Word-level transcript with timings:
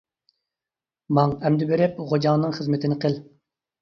ماڭ، 1.19 1.35
ئەمدى 1.41 1.67
بېرىپ، 1.73 2.03
غوجاڭنىڭ 2.13 2.57
خىزمىتىنى 2.59 2.99
قىل. 3.05 3.19